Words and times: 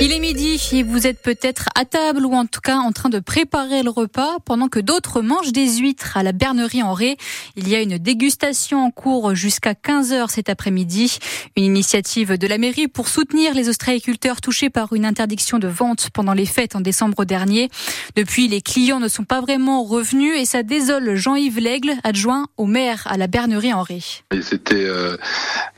Il 0.00 0.10
est 0.10 0.18
midi 0.18 0.60
et 0.72 0.82
vous 0.82 1.06
êtes 1.06 1.22
peut-être 1.22 1.68
à 1.76 1.84
table 1.84 2.26
ou 2.26 2.34
en 2.34 2.46
tout 2.46 2.60
cas 2.60 2.76
en 2.76 2.90
train 2.90 3.08
de 3.08 3.20
préparer 3.20 3.84
le 3.84 3.90
repas 3.90 4.38
pendant 4.44 4.68
que 4.68 4.80
d'autres 4.80 5.22
mangent 5.22 5.52
des 5.52 5.76
huîtres 5.76 6.16
à 6.16 6.24
la 6.24 6.32
Bernerie 6.32 6.82
en 6.82 6.92
Ré. 6.92 7.16
Il 7.56 7.68
y 7.68 7.76
a 7.76 7.80
une 7.80 7.98
dégustation 7.98 8.84
en 8.84 8.90
cours 8.90 9.36
jusqu'à 9.36 9.72
15h 9.72 10.28
cet 10.30 10.48
après-midi. 10.48 11.18
Une 11.56 11.64
initiative 11.64 12.36
de 12.36 12.46
la 12.48 12.58
mairie 12.58 12.88
pour 12.88 13.06
soutenir 13.08 13.54
les 13.54 13.68
ostréiculteurs 13.68 14.40
touchés 14.40 14.68
par 14.68 14.94
une 14.94 15.06
interdiction 15.06 15.60
de 15.60 15.68
vente 15.68 16.10
pendant 16.12 16.34
les 16.34 16.46
fêtes 16.46 16.74
en 16.74 16.80
décembre 16.80 17.24
dernier. 17.24 17.70
Depuis, 18.16 18.48
les 18.48 18.62
clients 18.62 19.00
ne 19.00 19.08
sont 19.08 19.24
pas 19.24 19.40
vraiment 19.40 19.84
revenus 19.84 20.36
et 20.36 20.44
ça 20.44 20.64
désole 20.64 21.14
Jean-Yves 21.14 21.60
Lègle, 21.60 21.92
adjoint 22.02 22.48
au 22.56 22.66
maire 22.66 23.06
à 23.06 23.16
la 23.16 23.28
Bernerie 23.28 23.72
en 23.72 23.82
Ré. 23.82 24.00
C'était 24.42 24.74
euh, 24.74 25.16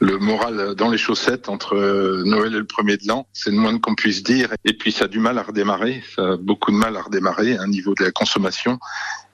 le 0.00 0.16
moral 0.18 0.74
dans 0.74 0.88
les 0.88 0.98
chaussettes 0.98 1.50
entre 1.50 1.76
euh, 1.76 2.22
Noël 2.24 2.54
et 2.54 2.58
le 2.58 2.66
premier 2.66 2.96
de 2.96 3.06
l'an. 3.06 3.26
C'est 3.34 3.50
le 3.50 3.58
moins 3.58 3.78
qu'on 3.78 3.94
dire. 4.10 4.54
Et 4.64 4.72
puis 4.72 4.92
ça 4.92 5.04
a 5.04 5.08
du 5.08 5.18
mal 5.18 5.38
à 5.38 5.42
redémarrer, 5.42 6.02
ça 6.14 6.22
a 6.32 6.36
beaucoup 6.36 6.70
de 6.70 6.76
mal 6.76 6.96
à 6.96 7.02
redémarrer 7.02 7.56
un 7.56 7.66
niveau 7.66 7.94
de 7.94 8.04
la 8.04 8.10
consommation. 8.10 8.78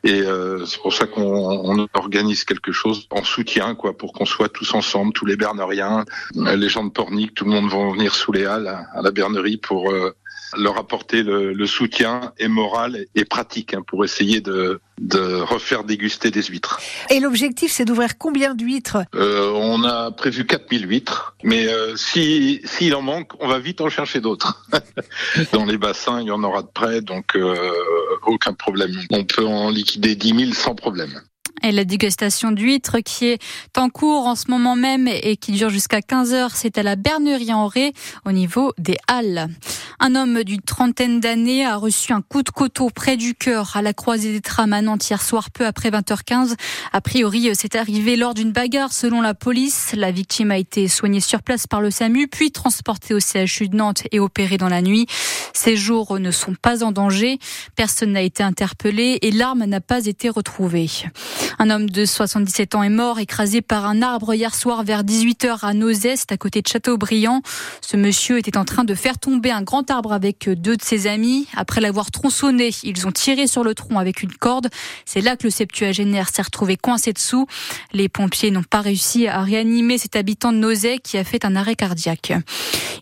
Et 0.05 0.21
euh, 0.21 0.65
c'est 0.67 0.81
pour 0.81 0.93
ça 0.93 1.07
qu'on 1.07 1.87
organise 1.95 2.45
quelque 2.45 2.73
chose 2.73 3.07
en 3.11 3.23
soutien, 3.23 3.75
quoi, 3.75 3.97
pour 3.97 4.13
qu'on 4.13 4.25
soit 4.25 4.49
tous 4.49 4.75
ensemble, 4.75 5.13
tous 5.13 5.27
les 5.27 5.37
Berneriens, 5.37 6.05
les 6.35 6.69
gens 6.69 6.85
de 6.85 6.91
Pornic, 6.91 7.35
tout 7.35 7.45
le 7.45 7.53
monde 7.53 7.71
vont 7.71 7.93
venir 7.93 8.15
sous 8.15 8.33
les 8.33 8.45
halles 8.45 8.69
à 8.69 9.03
la 9.03 9.11
Bernerie 9.11 9.59
pour 9.59 9.91
euh, 9.91 10.15
leur 10.57 10.79
apporter 10.79 11.23
le, 11.23 11.53
le, 11.53 11.67
soutien 11.67 12.33
et 12.39 12.49
moral 12.49 13.07
et 13.15 13.25
pratique 13.25 13.75
hein, 13.75 13.83
pour 13.87 14.05
essayer 14.05 14.41
de, 14.41 14.81
de 15.01 15.41
refaire 15.41 15.85
déguster 15.85 16.31
des 16.31 16.43
huîtres. 16.43 16.81
Et 17.11 17.21
l'objectif, 17.21 17.73
c'est 17.73 17.85
d'ouvrir 17.85 18.19
combien 18.19 18.55
d'huîtres? 18.55 18.99
Euh, 19.15 19.51
On 19.55 19.85
a 19.85 20.11
prévu 20.11 20.47
4000 20.47 20.89
huîtres, 20.89 21.35
mais 21.43 21.67
euh, 21.69 21.97
si 21.97 22.61
s'il 22.65 22.95
en 22.95 23.03
manque, 23.03 23.33
on 23.41 23.49
va 23.49 23.59
vite 23.59 23.81
en 23.81 23.89
chercher 23.89 24.21
d'autres. 24.21 24.67
Dans 25.53 25.65
les 25.65 25.79
bassins, 25.79 26.21
il 26.21 26.27
y 26.27 26.31
en 26.31 26.43
aura 26.43 26.63
de 26.63 26.69
près, 26.73 27.01
donc 27.01 27.35
euh, 27.35 27.55
aucun 28.27 28.55
problème. 28.55 28.93
On 29.11 29.25
peut 29.25 29.47
en 29.47 29.71
liquider 29.71 30.15
10 30.15 30.47
000 30.47 30.53
sans 30.53 30.75
problème 30.75 31.21
et 31.63 31.73
la 31.73 31.85
dégustation 31.85 32.51
d'huîtres 32.51 32.99
qui 33.01 33.27
est 33.27 33.43
en 33.77 33.89
cours 33.89 34.27
en 34.27 34.35
ce 34.35 34.51
moment 34.51 34.77
même 34.77 35.09
et 35.09 35.37
qui 35.37 35.53
dure 35.53 35.71
jusqu'à 35.71 36.03
15 36.03 36.33
heures. 36.33 36.51
C'est 36.55 36.79
à 36.79 36.83
la 36.83 36.97
Bernerie 36.97 37.53
en 37.53 37.67
Ré 37.67 37.93
au 38.25 38.33
niveau 38.33 38.73
des 38.79 38.97
Halles. 39.09 39.49
Un 40.01 40.15
homme 40.15 40.43
d'une 40.43 40.61
trentaine 40.61 41.21
d'années 41.21 41.65
a 41.65 41.77
reçu 41.77 42.13
un 42.13 42.23
coup 42.23 42.43
de 42.43 42.51
couteau 42.51 42.91
près 42.91 43.17
du 43.17 43.35
cœur 43.35 43.77
à 43.77 43.83
la 43.83 43.93
croisée 43.93 44.33
des 44.33 44.41
trams 44.41 44.73
à 44.73 44.83
Nantes 44.83 45.09
hier 45.09 45.23
soir 45.23 45.51
peu 45.51 45.65
après 45.67 45.91
20h15. 45.91 46.55
A 46.93 47.01
priori, 47.01 47.51
c'est 47.55 47.77
arrivé 47.77 48.17
lors 48.17 48.35
d'une 48.35 48.53
bagarre 48.53 48.93
selon 48.93 49.21
la 49.21 49.35
police. 49.35 49.93
La 49.95 50.11
victime 50.11 50.51
a 50.51 50.59
été 50.59 50.89
soignée 50.89 51.21
sur 51.21 51.43
place 51.43 51.67
par 51.67 51.81
le 51.81 51.91
SAMU 51.91 52.27
puis 52.29 52.51
transportée 52.51 53.15
au 53.15 53.21
CHU 53.21 53.69
de 53.69 53.77
Nantes 53.77 54.03
et 54.11 54.19
opérée 54.19 54.59
dans 54.59 54.69
la 54.69 54.83
nuit. 54.83 55.07
Ses 55.53 55.77
jours 55.77 56.19
ne 56.19 56.31
sont 56.31 56.55
pas 56.55 56.83
en 56.83 56.93
danger. 56.93 57.39
Personne 57.77 58.13
n'a 58.13 58.23
été 58.23 58.43
interpellé 58.43 59.19
et 59.23 59.31
l'arme 59.31 59.65
n'a 59.65 59.81
pas 59.81 60.07
été 60.07 60.29
retrouvée. 60.29 60.89
Un 61.59 61.71
homme 61.71 61.89
de 61.89 62.05
77 62.05 62.75
ans 62.75 62.83
est 62.83 62.89
mort 62.89 63.19
écrasé 63.19 63.63
par 63.63 63.87
un 63.87 64.03
arbre 64.03 64.35
hier 64.35 64.55
soir 64.55 64.83
vers 64.85 65.05
18h 65.05 65.59
à 65.63 65.75
Nozeste, 65.75 66.33
à 66.33 66.37
côté 66.37 66.63
de 66.63 66.69
Châteaubriand. 66.69 67.43
Ce 67.81 67.97
monsieur 67.97 68.39
était 68.39 68.57
en 68.57 68.65
train 68.65 68.85
de 68.85 68.95
faire 68.95 69.19
tomber 69.19 69.51
un 69.51 69.63
grand 69.63 69.91
arbre 69.91 70.13
avec 70.13 70.49
deux 70.49 70.77
de 70.77 70.83
ses 70.83 71.07
amis. 71.07 71.47
Après 71.57 71.81
l'avoir 71.81 72.11
tronçonné, 72.11 72.71
ils 72.83 73.07
ont 73.07 73.13
tiré 73.13 73.47
sur 73.47 73.65
le 73.65 73.75
tronc 73.75 73.99
avec 73.99 74.23
une 74.23 74.33
corde. 74.33 74.69
C'est 75.05 75.21
là 75.21 75.37
que 75.37 75.45
le 75.45 75.51
septuagénaire 75.51 76.29
s'est 76.29 76.43
retrouvé 76.43 76.77
coincé 76.77 77.13
dessous. 77.13 77.47
Les 77.93 78.09
pompiers 78.09 78.51
n'ont 78.51 78.63
pas 78.63 78.81
réussi 78.81 79.27
à 79.29 79.43
réanimer 79.43 79.99
cet 79.99 80.17
habitant 80.17 80.53
de 80.53 80.59
Nozay 80.59 80.99
qui 80.99 81.19
a 81.19 81.25
fait 81.25 81.45
un 81.45 81.57
arrêt 81.57 81.77
cardiaque. 81.77 82.33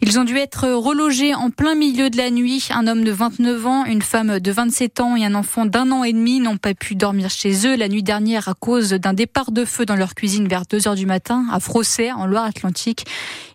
Ils 0.02 0.18
ont 0.18 0.24
dû 0.24 0.36
être 0.36 0.68
relogés 0.68 1.34
en 1.34 1.50
plein 1.50 1.74
milieu 1.74 2.10
de 2.10 2.16
la 2.16 2.30
nuit. 2.30 2.68
Un 2.70 2.86
homme 2.86 3.04
de 3.04 3.12
29 3.12 3.66
ans, 3.66 3.84
une 3.84 4.02
femme 4.02 4.40
de 4.40 4.50
27 4.50 5.00
ans 5.00 5.16
et 5.16 5.24
un 5.24 5.34
enfant 5.34 5.66
d'un 5.66 5.90
an 5.92 6.04
et 6.04 6.12
demi 6.12 6.40
n'ont 6.40 6.56
pas 6.56 6.74
pu 6.74 6.94
dormir 6.94 7.30
chez 7.30 7.66
eux 7.66 7.76
la 7.76 7.88
nuit 7.88 8.02
dernière 8.02 8.39
à 8.48 8.54
cause 8.54 8.90
d'un 8.90 9.12
départ 9.12 9.52
de 9.52 9.64
feu 9.64 9.86
dans 9.86 9.96
leur 9.96 10.14
cuisine 10.14 10.48
vers 10.48 10.64
2 10.66 10.88
heures 10.88 10.94
du 10.94 11.06
matin 11.06 11.46
à 11.50 11.60
Frosset, 11.60 12.12
en 12.12 12.26
Loire-Atlantique. 12.26 13.04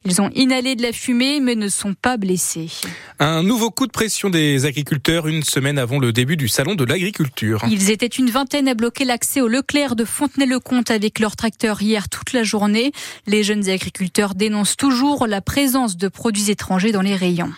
Ils 0.06 0.22
ont 0.22 0.30
inhalé 0.36 0.76
de 0.76 0.82
la 0.82 0.92
fumée 0.92 1.40
mais 1.40 1.56
ne 1.56 1.68
sont 1.68 1.94
pas 1.94 2.18
blessés. 2.18 2.70
Un 3.20 3.44
nouveau 3.44 3.72
coup 3.72 3.88
de 3.88 3.92
pression 3.92 4.30
des 4.30 4.66
agriculteurs 4.66 5.28
une 5.28 5.44
semaine 5.44 5.78
avant 5.78 6.00
le 6.00 6.12
début 6.12 6.38
du 6.38 6.48
salon 6.48 6.76
de 6.76 6.84
l'agriculture. 6.84 7.64
Ils 7.70 7.90
étaient 7.90 8.06
une 8.06 8.30
vingtaine 8.30 8.68
à 8.68 8.74
bloquer 8.74 9.06
l'accès 9.06 9.42
au 9.42 9.48
Leclerc 9.48 9.96
de 9.96 10.06
Fontenay-le-Comte 10.06 10.92
avec 10.92 11.20
leur 11.20 11.36
tracteur 11.36 11.82
hier 11.82 12.10
toute 12.10 12.34
la 12.34 12.44
journée. 12.44 12.92
Les 13.28 13.44
jeunes 13.44 13.70
agriculteurs 13.70 14.36
dénoncent 14.36 14.78
toujours 14.78 15.28
la 15.28 15.42
présence 15.42 15.98
de 15.98 16.08
produits 16.08 16.52
étrangers 16.52 16.92
dans 16.92 17.02
les 17.02 17.16
rayons. 17.16 17.52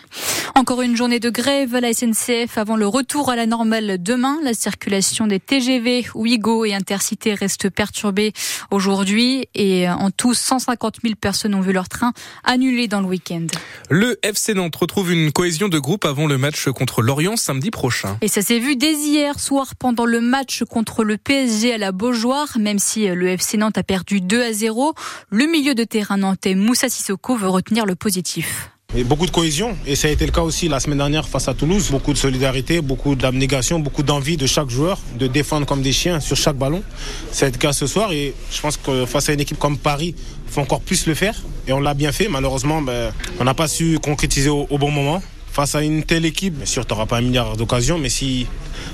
Encore 0.58 0.82
une 0.82 0.96
journée 0.96 1.20
de 1.20 1.30
grève 1.30 1.76
à 1.76 1.80
la 1.80 1.92
SNCF 1.92 2.58
avant 2.58 2.74
le 2.74 2.88
retour 2.88 3.30
à 3.30 3.36
la 3.36 3.46
normale 3.46 4.02
demain. 4.02 4.40
La 4.42 4.54
circulation 4.54 5.28
des 5.28 5.38
TGV, 5.38 6.06
Ouigo 6.16 6.64
et 6.64 6.74
Intercité 6.74 7.32
reste 7.34 7.70
perturbée 7.70 8.32
aujourd'hui 8.72 9.46
et 9.54 9.88
en 9.88 10.10
tout 10.10 10.34
150 10.34 10.96
000 11.04 11.14
personnes 11.14 11.54
ont 11.54 11.60
vu 11.60 11.72
leur 11.72 11.88
train 11.88 12.12
annulé 12.42 12.88
dans 12.88 13.00
le 13.00 13.06
week-end. 13.06 13.46
Le 13.88 14.18
FC 14.24 14.52
Nantes 14.52 14.74
retrouve 14.74 15.12
une 15.12 15.30
cohésion 15.30 15.68
de 15.68 15.78
groupe 15.78 16.04
avant 16.04 16.26
le 16.26 16.38
match 16.38 16.68
contre 16.70 17.02
Lorient 17.02 17.36
samedi 17.36 17.70
prochain. 17.70 18.18
Et 18.20 18.26
ça 18.26 18.42
s'est 18.42 18.58
vu 18.58 18.74
dès 18.74 18.94
hier 18.94 19.38
soir 19.38 19.76
pendant 19.76 20.06
le 20.06 20.20
match 20.20 20.64
contre 20.64 21.04
le 21.04 21.18
PSG 21.18 21.74
à 21.74 21.78
la 21.78 21.92
Beaujoire, 21.92 22.58
même 22.58 22.80
si 22.80 23.06
le 23.06 23.28
FC 23.28 23.58
Nantes 23.58 23.78
a 23.78 23.84
perdu 23.84 24.20
2 24.20 24.42
à 24.42 24.52
0. 24.52 24.94
Le 25.30 25.46
milieu 25.46 25.76
de 25.76 25.84
terrain 25.84 26.16
nantais 26.16 26.56
Moussa 26.56 26.88
Sissoko 26.88 27.36
veut 27.36 27.48
retenir 27.48 27.86
le 27.86 27.94
positif. 27.94 28.70
Beaucoup 29.04 29.26
de 29.26 29.30
cohésion, 29.30 29.76
et 29.86 29.96
ça 29.96 30.08
a 30.08 30.10
été 30.10 30.24
le 30.24 30.32
cas 30.32 30.40
aussi 30.40 30.66
la 30.66 30.80
semaine 30.80 30.96
dernière 30.96 31.28
face 31.28 31.46
à 31.46 31.52
Toulouse. 31.52 31.90
Beaucoup 31.90 32.14
de 32.14 32.18
solidarité, 32.18 32.80
beaucoup 32.80 33.16
d'abnégation, 33.16 33.78
beaucoup 33.78 34.02
d'envie 34.02 34.38
de 34.38 34.46
chaque 34.46 34.70
joueur 34.70 34.98
de 35.18 35.26
défendre 35.26 35.66
comme 35.66 35.82
des 35.82 35.92
chiens 35.92 36.20
sur 36.20 36.38
chaque 36.38 36.56
ballon. 36.56 36.82
Ça 37.30 37.44
a 37.44 37.48
été 37.50 37.58
le 37.58 37.60
cas 37.60 37.74
ce 37.74 37.86
soir, 37.86 38.12
et 38.12 38.32
je 38.50 38.60
pense 38.62 38.78
que 38.78 39.04
face 39.04 39.28
à 39.28 39.34
une 39.34 39.40
équipe 39.40 39.58
comme 39.58 39.76
Paris, 39.76 40.14
il 40.16 40.52
faut 40.52 40.62
encore 40.62 40.80
plus 40.80 41.06
le 41.06 41.12
faire. 41.12 41.34
Et 41.66 41.72
on 41.74 41.80
l'a 41.80 41.92
bien 41.92 42.12
fait, 42.12 42.28
malheureusement, 42.28 42.80
ben, 42.80 43.12
on 43.38 43.44
n'a 43.44 43.52
pas 43.52 43.68
su 43.68 43.98
concrétiser 44.02 44.48
au, 44.48 44.66
bon 44.78 44.90
moment. 44.90 45.22
Face 45.52 45.74
à 45.74 45.82
une 45.82 46.02
telle 46.02 46.24
équipe, 46.24 46.54
bien 46.54 46.66
sûr, 46.66 46.86
tu 46.86 46.94
n'auras 46.94 47.04
pas 47.04 47.18
un 47.18 47.22
milliard 47.22 47.58
d'occasions, 47.58 47.98
mais 47.98 48.08
si 48.08 48.46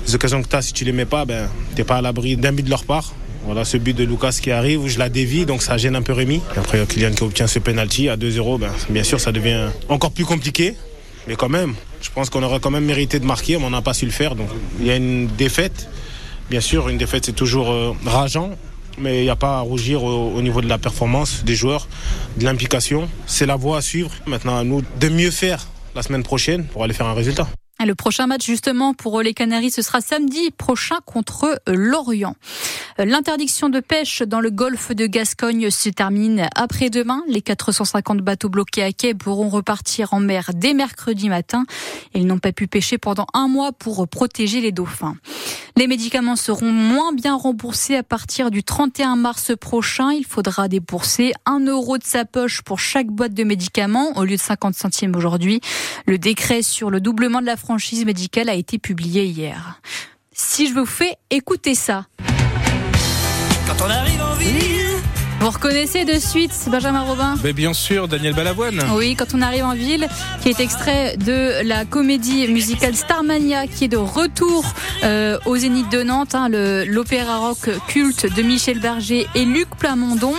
les 0.05 0.13
occasions 0.13 0.41
que 0.41 0.49
tu 0.49 0.55
as, 0.57 0.61
si 0.61 0.73
tu 0.73 0.83
les 0.83 0.91
mets 0.91 1.05
pas, 1.05 1.23
ben, 1.23 1.49
tu 1.69 1.77
n'es 1.77 1.85
pas 1.85 1.95
à 1.95 2.01
l'abri 2.01 2.35
d'un 2.35 2.51
but 2.51 2.63
de 2.63 2.69
leur 2.69 2.83
part. 2.83 3.13
Voilà 3.45 3.63
ce 3.63 3.77
but 3.77 3.95
de 3.95 4.03
Lucas 4.03 4.37
qui 4.41 4.49
arrive 4.49 4.81
où 4.81 4.87
je 4.87 4.97
la 4.97 5.07
dévie, 5.09 5.45
donc 5.45 5.61
ça 5.61 5.77
gêne 5.77 5.95
un 5.95 6.01
peu 6.01 6.13
Rémi. 6.13 6.41
Et 6.55 6.59
après, 6.59 6.83
Kylian 6.85 7.11
qui 7.11 7.23
obtient 7.23 7.45
ce 7.45 7.59
penalty 7.59 8.09
à 8.09 8.17
2-0, 8.17 8.59
ben, 8.59 8.71
bien 8.89 9.03
sûr, 9.03 9.19
ça 9.19 9.31
devient 9.31 9.67
encore 9.87 10.11
plus 10.11 10.25
compliqué. 10.25 10.75
Mais 11.27 11.35
quand 11.35 11.49
même, 11.49 11.75
je 12.01 12.09
pense 12.09 12.29
qu'on 12.29 12.41
aurait 12.43 12.59
quand 12.59 12.71
même 12.71 12.85
mérité 12.85 13.19
de 13.19 13.25
marquer, 13.25 13.57
mais 13.57 13.65
on 13.65 13.69
n'a 13.69 13.81
pas 13.81 13.93
su 13.93 14.05
le 14.05 14.11
faire. 14.11 14.35
Donc 14.35 14.47
il 14.79 14.87
y 14.87 14.91
a 14.91 14.95
une 14.95 15.27
défaite. 15.27 15.89
Bien 16.49 16.61
sûr, 16.61 16.89
une 16.89 16.97
défaite, 16.97 17.25
c'est 17.25 17.33
toujours 17.35 17.71
euh, 17.71 17.93
rageant, 18.05 18.51
mais 18.99 19.19
il 19.19 19.23
n'y 19.23 19.29
a 19.29 19.35
pas 19.35 19.57
à 19.57 19.61
rougir 19.61 20.03
au, 20.03 20.33
au, 20.33 20.41
niveau 20.41 20.61
de 20.61 20.67
la 20.67 20.77
performance 20.77 21.43
des 21.43 21.55
joueurs, 21.55 21.87
de 22.37 22.45
l'implication. 22.45 23.09
C'est 23.27 23.45
la 23.45 23.55
voie 23.55 23.77
à 23.77 23.81
suivre. 23.81 24.11
Maintenant, 24.25 24.57
à 24.57 24.63
nous 24.63 24.81
de 24.99 25.09
mieux 25.09 25.31
faire 25.31 25.67
la 25.95 26.01
semaine 26.03 26.23
prochaine 26.23 26.65
pour 26.65 26.83
aller 26.83 26.93
faire 26.93 27.07
un 27.07 27.13
résultat. 27.13 27.47
Le 27.85 27.93
prochain 27.93 28.25
match 28.25 28.43
justement 28.43 28.95
pour 28.95 29.21
les 29.21 29.35
Canaries, 29.35 29.69
ce 29.69 29.83
sera 29.83 30.01
samedi 30.01 30.49
prochain 30.49 30.95
contre 31.05 31.61
Lorient. 31.67 32.35
L'interdiction 32.97 33.69
de 33.69 33.79
pêche 33.79 34.23
dans 34.23 34.39
le 34.39 34.49
golfe 34.49 34.91
de 34.91 35.05
Gascogne 35.05 35.69
se 35.69 35.89
termine 35.89 36.47
après-demain. 36.55 37.21
Les 37.27 37.43
450 37.43 38.21
bateaux 38.21 38.49
bloqués 38.49 38.81
à 38.81 38.91
quai 38.91 39.13
pourront 39.13 39.49
repartir 39.49 40.13
en 40.13 40.19
mer 40.19 40.49
dès 40.55 40.73
mercredi 40.73 41.29
matin. 41.29 41.65
Ils 42.15 42.25
n'ont 42.25 42.39
pas 42.39 42.53
pu 42.53 42.65
pêcher 42.65 42.97
pendant 42.97 43.27
un 43.35 43.47
mois 43.47 43.71
pour 43.71 44.07
protéger 44.07 44.61
les 44.61 44.71
dauphins. 44.71 45.17
Les 45.77 45.87
médicaments 45.87 46.37
seront 46.37 46.71
moins 46.71 47.11
bien 47.11 47.35
remboursés 47.35 47.97
à 47.97 48.03
partir 48.03 48.49
du 48.49 48.63
31 48.63 49.17
mars 49.17 49.51
prochain. 49.59 50.11
Il 50.11 50.25
faudra 50.25 50.69
débourser 50.69 51.33
1 51.45 51.65
euro 51.65 51.97
de 51.97 52.03
sa 52.05 52.23
poche 52.23 52.61
pour 52.61 52.79
chaque 52.79 53.07
boîte 53.07 53.33
de 53.33 53.43
médicaments 53.43 54.17
au 54.17 54.23
lieu 54.23 54.37
de 54.37 54.41
50 54.41 54.73
centimes 54.73 55.13
aujourd'hui. 55.17 55.59
Le 56.07 56.17
décret 56.17 56.61
sur 56.61 56.89
le 56.89 57.01
doublement 57.01 57.41
de 57.41 57.45
la 57.45 57.57
franchise 57.57 57.74
médicale 58.05 58.49
a 58.49 58.53
été 58.53 58.79
publié 58.79 59.25
hier. 59.25 59.81
Si 60.31 60.67
je 60.67 60.73
vous 60.73 60.85
fais 60.85 61.17
écouter 61.29 61.75
ça. 61.75 62.05
Vous 65.41 65.49
reconnaissez 65.51 66.05
de 66.05 66.17
suite 66.17 66.53
Benjamin 66.71 67.01
Robin? 67.01 67.35
Mais 67.43 67.53
Bien 67.53 67.73
sûr, 67.73 68.07
Daniel 68.07 68.33
Balavoine. 68.33 68.81
Oui, 68.95 69.15
quand 69.15 69.33
on 69.35 69.41
arrive 69.41 69.63
en 69.63 69.73
ville, 69.75 70.07
qui 70.41 70.49
est 70.49 70.59
extrait 70.59 71.17
de 71.17 71.63
la 71.63 71.85
comédie 71.85 72.47
musicale 72.47 72.95
Starmania, 72.95 73.67
qui 73.67 73.85
est 73.85 73.87
de 73.89 73.97
retour 73.97 74.65
euh, 75.03 75.37
au 75.45 75.55
Zénith 75.57 75.89
de 75.91 76.01
Nantes, 76.03 76.33
hein, 76.35 76.49
l'opéra 76.49 77.37
rock 77.37 77.69
culte 77.87 78.33
de 78.35 78.41
Michel 78.41 78.79
Berger 78.79 79.27
et 79.35 79.45
Luc 79.45 79.67
Plamondon. 79.77 80.33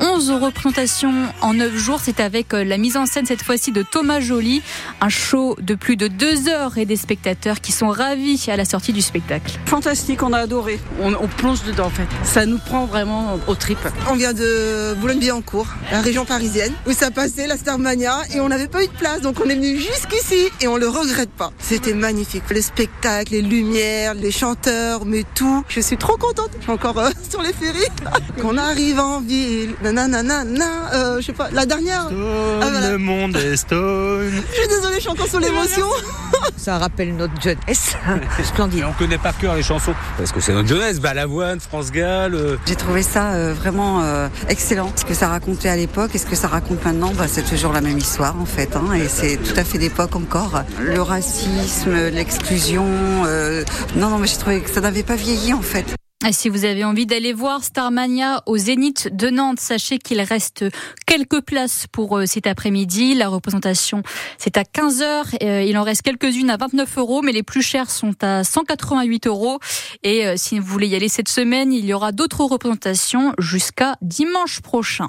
11 0.00 0.30
représentations 0.42 1.14
en 1.40 1.54
9 1.54 1.76
jours, 1.76 2.00
c'est 2.02 2.20
avec 2.20 2.52
euh, 2.52 2.64
la 2.64 2.76
mise 2.78 2.96
en 2.96 3.06
scène 3.06 3.26
cette 3.26 3.42
fois-ci 3.42 3.72
de 3.72 3.82
Thomas 3.82 4.20
Joly, 4.20 4.62
un 5.00 5.08
show 5.08 5.56
de 5.60 5.74
plus 5.74 5.96
de 5.96 6.08
2 6.08 6.48
heures 6.48 6.76
et 6.78 6.86
des 6.86 6.96
spectateurs 6.96 7.60
qui 7.60 7.72
sont 7.72 7.88
ravis 7.88 8.46
à 8.48 8.56
la 8.56 8.64
sortie 8.64 8.92
du 8.92 9.02
spectacle. 9.02 9.58
Fantastique, 9.66 10.22
on 10.22 10.32
a 10.32 10.38
adoré, 10.38 10.80
on, 11.02 11.14
on 11.14 11.28
plonge 11.28 11.62
dedans 11.64 11.86
en 11.86 11.90
fait, 11.90 12.06
ça 12.24 12.46
nous 12.46 12.58
prend 12.58 12.86
vraiment 12.86 13.38
aux 13.46 13.54
tripes. 13.54 13.78
On 14.10 14.14
vient 14.14 14.32
de 14.32 14.49
de 14.50 14.94
Boulogne-Billancourt, 14.94 15.66
la 15.92 16.00
région 16.00 16.24
parisienne, 16.24 16.72
où 16.86 16.92
ça 16.92 17.10
passait 17.10 17.46
la 17.46 17.56
Starmania 17.56 18.18
et 18.34 18.40
on 18.40 18.48
n'avait 18.48 18.66
pas 18.66 18.82
eu 18.82 18.86
de 18.86 18.92
place, 18.92 19.20
donc 19.20 19.36
on 19.44 19.48
est 19.48 19.54
venu 19.54 19.76
jusqu'ici 19.76 20.48
et 20.60 20.68
on 20.68 20.76
le 20.76 20.88
regrette 20.88 21.30
pas. 21.30 21.52
C'était 21.58 21.94
magnifique, 21.94 22.42
les 22.50 22.62
spectacles, 22.62 23.32
les 23.32 23.42
lumières, 23.42 24.14
les 24.14 24.30
chanteurs, 24.30 25.04
mais 25.04 25.24
tout. 25.34 25.64
Je 25.68 25.80
suis 25.80 25.96
trop 25.96 26.16
contente. 26.16 26.50
Je 26.58 26.62
suis 26.62 26.72
encore 26.72 26.98
euh, 26.98 27.10
sur 27.30 27.42
les 27.42 27.52
ferries. 27.52 27.78
Qu'on 28.42 28.56
arrive 28.56 28.98
en 28.98 29.20
ville, 29.20 29.74
nanana, 29.82 30.42
euh, 30.94 31.20
je 31.20 31.26
sais 31.26 31.32
pas, 31.32 31.50
la 31.52 31.66
dernière. 31.66 32.06
Stone, 32.06 32.60
ah, 32.62 32.90
Le 32.90 32.98
monde 32.98 33.36
est 33.36 33.56
stone. 33.56 34.42
Je 34.50 34.58
suis 34.58 34.68
désolée, 34.68 34.96
je 34.96 35.00
suis 35.00 35.10
encore 35.10 35.28
sur 35.28 35.40
l'émotion. 35.40 35.86
Ça 36.56 36.78
rappelle 36.78 37.16
notre 37.16 37.40
jeunesse. 37.40 37.96
Splendide. 38.44 38.84
on 38.88 38.92
connaît 38.92 39.18
par 39.18 39.36
cœur 39.36 39.54
les 39.54 39.62
chansons 39.62 39.94
parce 40.16 40.32
que 40.32 40.40
c'est 40.40 40.52
notre 40.52 40.68
jeunesse. 40.68 41.00
Balavoine, 41.00 41.60
France 41.60 41.90
Gall. 41.90 42.34
Euh. 42.34 42.56
J'ai 42.66 42.76
trouvé 42.76 43.02
ça 43.02 43.32
euh, 43.32 43.54
vraiment 43.54 44.02
euh, 44.02 44.28
excellent. 44.48 44.92
Ce 44.96 45.04
que 45.04 45.14
ça 45.14 45.28
racontait 45.28 45.68
à 45.68 45.76
l'époque 45.76 46.14
et 46.14 46.18
ce 46.18 46.26
que 46.26 46.36
ça 46.36 46.48
raconte 46.48 46.84
maintenant, 46.84 47.12
bah, 47.16 47.26
c'est 47.28 47.44
toujours 47.44 47.72
la 47.72 47.80
même 47.80 47.98
histoire 47.98 48.38
en 48.40 48.46
fait. 48.46 48.76
Hein, 48.76 48.92
et 48.94 49.08
c'est 49.08 49.36
tout 49.36 49.58
à 49.58 49.64
fait 49.64 49.78
d'époque 49.78 50.16
encore. 50.16 50.62
Le 50.80 51.00
racisme, 51.00 51.94
l'exclusion. 52.12 52.86
non, 53.96 54.10
non, 54.10 54.18
mais 54.18 54.26
j'ai 54.26 54.36
trouvé 54.36 54.60
que 54.60 54.70
ça 54.70 54.80
n'avait 54.80 55.02
pas 55.02 55.16
vieilli 55.16 55.52
en 55.52 55.62
fait. 55.62 55.99
Si 56.32 56.50
vous 56.50 56.66
avez 56.66 56.84
envie 56.84 57.06
d'aller 57.06 57.32
voir 57.32 57.64
Starmania 57.64 58.42
au 58.44 58.58
Zénith 58.58 59.08
de 59.10 59.30
Nantes, 59.30 59.58
sachez 59.58 59.98
qu'il 59.98 60.20
reste 60.20 60.66
quelques 61.06 61.40
places 61.40 61.86
pour 61.90 62.18
euh, 62.18 62.26
cet 62.26 62.46
après-midi. 62.46 63.14
La 63.14 63.28
représentation, 63.28 64.02
c'est 64.36 64.58
à 64.58 64.64
15 64.64 65.00
heures. 65.00 65.26
Euh, 65.42 65.62
il 65.62 65.78
en 65.78 65.82
reste 65.82 66.02
quelques-unes 66.02 66.50
à 66.50 66.58
29 66.58 66.98
euros, 66.98 67.22
mais 67.22 67.32
les 67.32 67.42
plus 67.42 67.62
chères 67.62 67.90
sont 67.90 68.12
à 68.20 68.44
188 68.44 69.28
euros. 69.28 69.60
Et 70.02 70.26
euh, 70.26 70.34
si 70.36 70.58
vous 70.58 70.66
voulez 70.66 70.88
y 70.88 70.94
aller 70.94 71.08
cette 71.08 71.30
semaine, 71.30 71.72
il 71.72 71.86
y 71.86 71.94
aura 71.94 72.12
d'autres 72.12 72.44
représentations 72.44 73.32
jusqu'à 73.38 73.96
dimanche 74.02 74.60
prochain. 74.60 75.08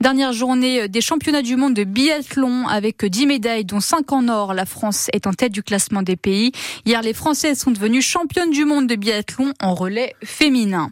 Dernière 0.00 0.34
journée 0.34 0.86
des 0.86 1.00
championnats 1.00 1.42
du 1.42 1.56
monde 1.56 1.74
de 1.74 1.84
biathlon 1.84 2.68
avec 2.68 3.06
10 3.06 3.26
médailles, 3.26 3.64
dont 3.64 3.80
5 3.80 4.12
en 4.12 4.28
or. 4.28 4.52
La 4.52 4.66
France 4.66 5.08
est 5.14 5.26
en 5.26 5.32
tête 5.32 5.52
du 5.52 5.62
classement 5.62 6.02
des 6.02 6.16
pays. 6.16 6.52
Hier, 6.84 7.00
les 7.00 7.14
Françaises 7.14 7.58
sont 7.58 7.70
devenues 7.70 8.02
championnes 8.02 8.50
du 8.50 8.66
monde 8.66 8.86
de 8.86 8.96
biathlon 8.96 9.54
en 9.60 9.74
relais 9.74 10.14
féminin. 10.42 10.90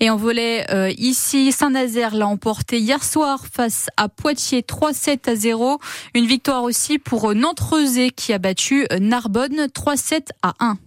Et 0.00 0.08
en 0.08 0.16
volet 0.16 0.64
euh, 0.70 0.90
ici, 0.96 1.52
Saint-Nazaire 1.52 2.14
l'a 2.14 2.26
emporté 2.26 2.78
hier 2.78 3.04
soir 3.04 3.44
face 3.46 3.88
à 3.98 4.08
Poitiers 4.08 4.62
3-7 4.62 5.28
à 5.28 5.36
0. 5.36 5.78
Une 6.14 6.24
victoire 6.24 6.62
aussi 6.62 6.98
pour 6.98 7.34
Nantes-Rezé 7.34 8.08
qui 8.08 8.32
a 8.32 8.38
battu 8.38 8.86
Narbonne 8.98 9.66
3-7 9.66 10.28
à 10.42 10.54
1. 10.60 10.78